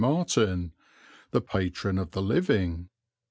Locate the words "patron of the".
1.41-2.23